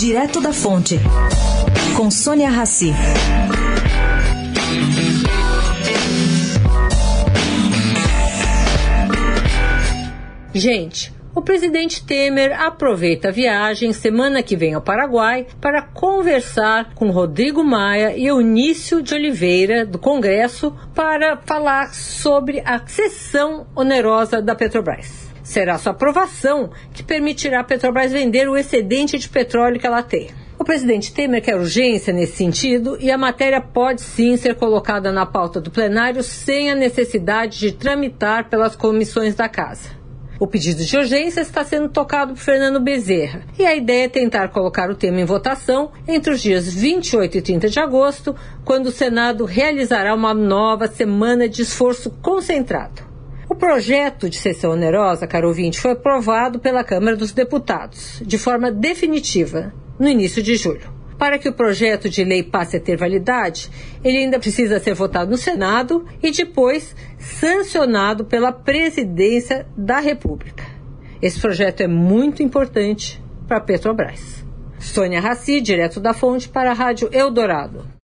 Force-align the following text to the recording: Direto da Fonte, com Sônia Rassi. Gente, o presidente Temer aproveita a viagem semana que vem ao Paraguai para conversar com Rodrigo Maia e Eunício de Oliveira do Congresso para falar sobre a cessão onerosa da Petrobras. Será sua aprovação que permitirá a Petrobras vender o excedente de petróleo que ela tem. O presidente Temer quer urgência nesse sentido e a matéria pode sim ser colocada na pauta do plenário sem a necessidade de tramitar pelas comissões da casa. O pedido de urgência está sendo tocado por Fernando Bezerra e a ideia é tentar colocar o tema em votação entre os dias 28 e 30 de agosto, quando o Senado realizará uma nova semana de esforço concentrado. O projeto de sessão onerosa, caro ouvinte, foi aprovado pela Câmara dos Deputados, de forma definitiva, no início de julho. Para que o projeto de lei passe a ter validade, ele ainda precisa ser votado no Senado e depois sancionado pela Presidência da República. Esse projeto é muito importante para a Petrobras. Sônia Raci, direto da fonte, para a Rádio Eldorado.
Direto 0.00 0.40
da 0.40 0.50
Fonte, 0.50 0.98
com 1.94 2.10
Sônia 2.10 2.48
Rassi. 2.48 2.90
Gente, 10.54 11.12
o 11.34 11.42
presidente 11.42 12.02
Temer 12.02 12.58
aproveita 12.58 13.28
a 13.28 13.30
viagem 13.30 13.92
semana 13.92 14.42
que 14.42 14.56
vem 14.56 14.72
ao 14.72 14.80
Paraguai 14.80 15.46
para 15.60 15.82
conversar 15.82 16.94
com 16.94 17.10
Rodrigo 17.10 17.62
Maia 17.62 18.16
e 18.16 18.24
Eunício 18.24 19.02
de 19.02 19.12
Oliveira 19.12 19.84
do 19.84 19.98
Congresso 19.98 20.74
para 20.94 21.36
falar 21.44 21.92
sobre 21.92 22.62
a 22.64 22.80
cessão 22.86 23.66
onerosa 23.76 24.40
da 24.40 24.54
Petrobras. 24.54 25.28
Será 25.50 25.76
sua 25.78 25.90
aprovação 25.90 26.70
que 26.94 26.99
permitirá 27.10 27.58
a 27.58 27.64
Petrobras 27.64 28.12
vender 28.12 28.48
o 28.48 28.56
excedente 28.56 29.18
de 29.18 29.28
petróleo 29.28 29.80
que 29.80 29.86
ela 29.86 30.00
tem. 30.00 30.30
O 30.56 30.62
presidente 30.62 31.12
Temer 31.12 31.42
quer 31.42 31.56
urgência 31.56 32.12
nesse 32.12 32.36
sentido 32.36 32.96
e 33.00 33.10
a 33.10 33.18
matéria 33.18 33.60
pode 33.60 34.00
sim 34.00 34.36
ser 34.36 34.54
colocada 34.54 35.10
na 35.10 35.26
pauta 35.26 35.60
do 35.60 35.72
plenário 35.72 36.22
sem 36.22 36.70
a 36.70 36.74
necessidade 36.76 37.58
de 37.58 37.72
tramitar 37.72 38.48
pelas 38.48 38.76
comissões 38.76 39.34
da 39.34 39.48
casa. 39.48 39.90
O 40.38 40.46
pedido 40.46 40.84
de 40.84 40.96
urgência 40.96 41.40
está 41.40 41.64
sendo 41.64 41.88
tocado 41.88 42.34
por 42.34 42.40
Fernando 42.40 42.78
Bezerra 42.78 43.42
e 43.58 43.66
a 43.66 43.74
ideia 43.74 44.04
é 44.04 44.08
tentar 44.08 44.46
colocar 44.50 44.88
o 44.88 44.94
tema 44.94 45.20
em 45.20 45.24
votação 45.24 45.90
entre 46.06 46.32
os 46.32 46.40
dias 46.40 46.72
28 46.72 47.38
e 47.38 47.42
30 47.42 47.68
de 47.68 47.80
agosto, 47.80 48.36
quando 48.64 48.86
o 48.86 48.92
Senado 48.92 49.44
realizará 49.44 50.14
uma 50.14 50.32
nova 50.32 50.86
semana 50.86 51.48
de 51.48 51.62
esforço 51.62 52.08
concentrado. 52.22 53.09
O 53.60 53.68
projeto 53.70 54.30
de 54.30 54.38
sessão 54.38 54.70
onerosa, 54.70 55.26
caro 55.26 55.48
ouvinte, 55.48 55.78
foi 55.78 55.90
aprovado 55.90 56.58
pela 56.58 56.82
Câmara 56.82 57.14
dos 57.14 57.30
Deputados, 57.30 58.22
de 58.24 58.38
forma 58.38 58.72
definitiva, 58.72 59.70
no 59.98 60.08
início 60.08 60.42
de 60.42 60.56
julho. 60.56 60.90
Para 61.18 61.38
que 61.38 61.46
o 61.46 61.52
projeto 61.52 62.08
de 62.08 62.24
lei 62.24 62.42
passe 62.42 62.78
a 62.78 62.80
ter 62.80 62.96
validade, 62.96 63.70
ele 64.02 64.16
ainda 64.16 64.40
precisa 64.40 64.80
ser 64.80 64.94
votado 64.94 65.30
no 65.30 65.36
Senado 65.36 66.06
e 66.22 66.30
depois 66.30 66.96
sancionado 67.18 68.24
pela 68.24 68.50
Presidência 68.50 69.66
da 69.76 70.00
República. 70.00 70.64
Esse 71.20 71.38
projeto 71.38 71.82
é 71.82 71.86
muito 71.86 72.42
importante 72.42 73.22
para 73.46 73.58
a 73.58 73.60
Petrobras. 73.60 74.42
Sônia 74.78 75.20
Raci, 75.20 75.60
direto 75.60 76.00
da 76.00 76.14
fonte, 76.14 76.48
para 76.48 76.70
a 76.70 76.74
Rádio 76.74 77.10
Eldorado. 77.12 77.86